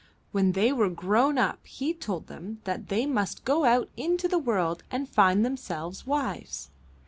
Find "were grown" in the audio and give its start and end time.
0.73-1.37